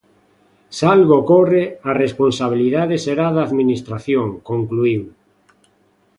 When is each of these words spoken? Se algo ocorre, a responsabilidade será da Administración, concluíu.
Se 0.75 0.83
algo 0.95 1.13
ocorre, 1.23 1.63
a 1.89 1.91
responsabilidade 2.03 2.95
será 3.05 3.27
da 3.35 3.41
Administración, 3.49 4.27
concluíu. 4.49 5.03